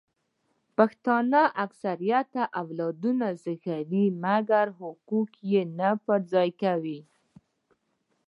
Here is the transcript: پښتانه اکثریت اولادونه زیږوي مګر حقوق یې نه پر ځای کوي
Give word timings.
پښتانه 0.77 1.41
اکثریت 1.65 2.33
اولادونه 2.61 3.27
زیږوي 3.43 4.05
مګر 4.23 4.67
حقوق 4.79 5.31
یې 5.51 5.61
نه 5.79 5.89
پر 6.05 6.19
ځای 6.31 6.49
کوي 6.61 6.99